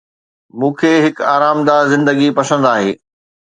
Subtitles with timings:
[0.59, 2.91] مون کي هڪ آرامده زندگي پسند آهي